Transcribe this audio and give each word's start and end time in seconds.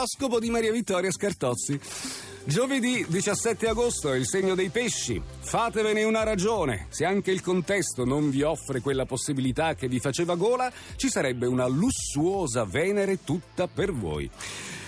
L'oroscopo 0.00 0.40
di 0.40 0.48
Maria 0.48 0.72
Vittoria 0.72 1.10
Scartozzi. 1.10 1.78
Giovedì 2.44 3.04
17 3.06 3.68
agosto 3.68 4.10
è 4.10 4.16
il 4.16 4.26
segno 4.26 4.54
dei 4.54 4.70
pesci. 4.70 5.20
Fatevene 5.40 6.04
una 6.04 6.22
ragione. 6.22 6.86
Se 6.88 7.04
anche 7.04 7.30
il 7.30 7.42
contesto 7.42 8.06
non 8.06 8.30
vi 8.30 8.40
offre 8.40 8.80
quella 8.80 9.04
possibilità 9.04 9.74
che 9.74 9.88
vi 9.88 10.00
faceva 10.00 10.36
gola, 10.36 10.72
ci 10.96 11.10
sarebbe 11.10 11.46
una 11.46 11.66
lussuosa 11.66 12.64
Venere 12.64 13.24
tutta 13.24 13.68
per 13.68 13.92
voi. 13.92 14.30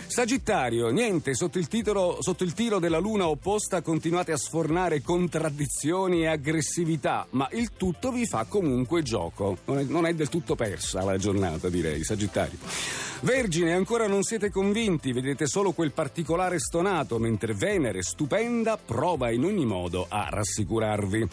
Sagittario, 0.06 0.88
niente, 0.88 1.34
sotto 1.34 1.58
il, 1.58 1.68
titolo, 1.68 2.16
sotto 2.20 2.42
il, 2.42 2.54
tiro 2.54 2.78
della 2.78 2.98
luna 2.98 3.28
opposta 3.28 3.82
continuate 3.82 4.32
a 4.32 4.38
sfornare 4.38 5.02
contraddizioni 5.02 6.22
e 6.22 6.28
aggressività, 6.28 7.26
ma 7.30 7.48
il 7.52 7.72
tutto 7.76 8.10
vi 8.12 8.26
fa 8.26 8.46
comunque 8.48 9.02
gioco. 9.02 9.58
Non 9.66 9.78
è, 9.78 9.82
non 9.84 10.06
è 10.06 10.14
del 10.14 10.30
tutto 10.30 10.54
persa 10.54 11.02
la 11.02 11.18
giornata, 11.18 11.68
direi, 11.68 12.02
Sagittario. 12.02 13.01
Vergine, 13.22 13.72
ancora 13.72 14.08
non 14.08 14.24
siete 14.24 14.50
convinti, 14.50 15.12
vedete 15.12 15.46
solo 15.46 15.70
quel 15.70 15.92
particolare 15.92 16.58
stonato, 16.58 17.20
mentre 17.20 17.54
Venere, 17.54 18.02
stupenda, 18.02 18.76
prova 18.76 19.30
in 19.30 19.44
ogni 19.44 19.64
modo 19.64 20.06
a 20.08 20.26
rassicurarvi. 20.28 21.28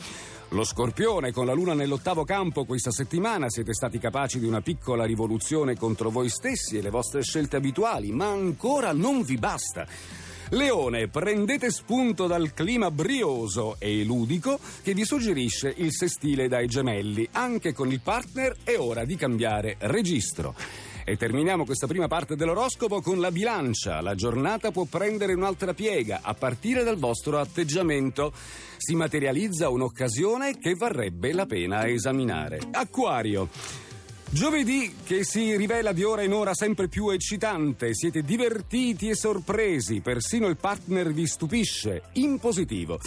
Lo 0.49 0.63
Scorpione, 0.63 1.31
con 1.31 1.47
la 1.47 1.53
Luna 1.53 1.73
nell'ottavo 1.73 2.25
campo 2.25 2.65
questa 2.65 2.91
settimana, 2.91 3.49
siete 3.49 3.73
stati 3.73 3.97
capaci 3.97 4.37
di 4.37 4.45
una 4.45 4.61
piccola 4.61 5.03
rivoluzione 5.03 5.75
contro 5.75 6.11
voi 6.11 6.29
stessi 6.29 6.77
e 6.77 6.83
le 6.83 6.91
vostre 6.91 7.23
scelte 7.23 7.55
abituali, 7.55 8.11
ma 8.11 8.27
ancora 8.27 8.93
non 8.93 9.23
vi 9.23 9.37
basta. 9.37 9.87
Leone, 10.49 11.07
prendete 11.07 11.71
spunto 11.71 12.27
dal 12.27 12.53
clima 12.53 12.91
brioso 12.91 13.77
e 13.79 14.03
ludico 14.03 14.59
che 14.83 14.93
vi 14.93 15.05
suggerisce 15.05 15.73
il 15.77 15.91
sestile 15.91 16.47
dai 16.47 16.67
gemelli. 16.67 17.27
Anche 17.31 17.73
con 17.73 17.91
il 17.91 17.99
partner 17.99 18.57
è 18.63 18.77
ora 18.77 19.05
di 19.05 19.15
cambiare 19.15 19.75
registro. 19.79 20.53
E 21.09 21.17
terminiamo 21.17 21.65
questa 21.65 21.87
prima 21.87 22.07
parte 22.07 22.35
dell'oroscopo 22.35 23.01
con 23.01 23.19
la 23.19 23.31
bilancia. 23.31 23.99
La 23.99 24.13
giornata 24.13 24.69
può 24.69 24.83
prendere 24.83 25.33
un'altra 25.33 25.73
piega 25.73 26.19
a 26.21 26.35
partire 26.35 26.83
dal 26.83 26.97
vostro 26.97 27.39
atteggiamento. 27.39 28.31
Si 28.77 28.93
materializza 28.93 29.69
un'occasione 29.69 30.59
che 30.59 30.75
varrebbe 30.75 31.33
la 31.33 31.47
pena 31.47 31.87
esaminare. 31.87 32.59
Acquario. 32.69 33.88
Giovedì 34.31 34.93
che 35.03 35.23
si 35.23 35.57
rivela 35.57 35.91
di 35.91 36.03
ora 36.03 36.21
in 36.21 36.33
ora 36.33 36.53
sempre 36.53 36.87
più 36.87 37.09
eccitante, 37.09 37.95
siete 37.95 38.21
divertiti 38.21 39.09
e 39.09 39.15
sorpresi, 39.15 40.01
persino 40.01 40.45
il 40.45 40.55
partner 40.55 41.11
vi 41.11 41.25
stupisce, 41.25 42.03
in 42.13 42.37
positivo. 42.37 42.99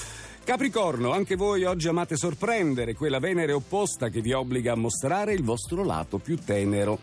Capricorno, 0.42 1.12
anche 1.12 1.36
voi 1.36 1.62
oggi 1.62 1.86
amate 1.86 2.16
sorprendere 2.16 2.94
quella 2.94 3.20
Venere 3.20 3.52
opposta 3.52 4.08
che 4.08 4.20
vi 4.20 4.32
obbliga 4.32 4.72
a 4.72 4.76
mostrare 4.76 5.32
il 5.32 5.44
vostro 5.44 5.84
lato 5.84 6.18
più 6.18 6.36
tenero. 6.44 6.98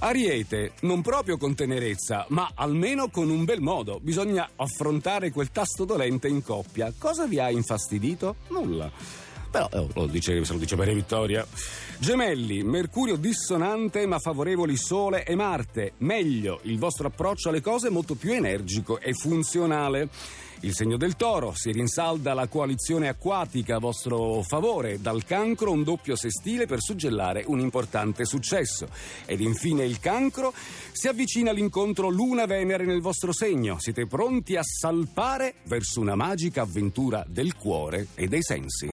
Ariete, 0.00 0.72
non 0.80 1.00
proprio 1.00 1.38
con 1.38 1.54
tenerezza, 1.54 2.26
ma 2.28 2.50
almeno 2.54 3.08
con 3.08 3.30
un 3.30 3.46
bel 3.46 3.62
modo. 3.62 4.00
Bisogna 4.02 4.50
affrontare 4.54 5.30
quel 5.30 5.50
tasto 5.50 5.86
dolente 5.86 6.28
in 6.28 6.42
coppia. 6.42 6.92
Cosa 6.98 7.26
vi 7.26 7.38
ha 7.38 7.50
infastidito? 7.50 8.36
Nulla. 8.48 9.31
Però 9.52 9.68
oh, 9.70 9.88
lo 9.92 10.06
dice, 10.06 10.42
se 10.46 10.52
lo 10.54 10.58
dice 10.58 10.76
Maria 10.76 10.94
Vittoria. 10.94 11.46
Gemelli, 11.98 12.62
Mercurio 12.62 13.16
dissonante 13.16 14.06
ma 14.06 14.18
favorevoli 14.18 14.76
Sole 14.76 15.24
e 15.24 15.34
Marte. 15.34 15.92
Meglio, 15.98 16.60
il 16.62 16.78
vostro 16.78 17.08
approccio 17.08 17.50
alle 17.50 17.60
cose 17.60 17.88
è 17.88 17.90
molto 17.90 18.14
più 18.14 18.32
energico 18.32 18.98
e 18.98 19.12
funzionale. 19.12 20.08
Il 20.64 20.74
segno 20.74 20.96
del 20.96 21.16
toro 21.16 21.52
si 21.54 21.70
rinsalda 21.70 22.34
la 22.34 22.46
coalizione 22.46 23.08
acquatica 23.08 23.76
a 23.76 23.78
vostro 23.80 24.42
favore, 24.42 25.00
dal 25.00 25.24
cancro 25.24 25.72
un 25.72 25.82
doppio 25.82 26.14
sestile 26.14 26.66
per 26.66 26.80
suggellare 26.80 27.42
un 27.46 27.58
importante 27.58 28.24
successo. 28.24 28.88
Ed 29.26 29.40
infine 29.40 29.84
il 29.84 29.98
cancro 29.98 30.54
si 30.92 31.08
avvicina 31.08 31.50
all'incontro 31.50 32.08
Luna-Venere 32.08 32.84
nel 32.84 33.00
vostro 33.00 33.32
segno. 33.32 33.80
Siete 33.80 34.06
pronti 34.06 34.56
a 34.56 34.62
salpare 34.62 35.54
verso 35.64 36.00
una 36.00 36.14
magica 36.14 36.62
avventura 36.62 37.24
del 37.28 37.54
cuore 37.54 38.06
e 38.14 38.28
dei 38.28 38.42
sensi. 38.42 38.88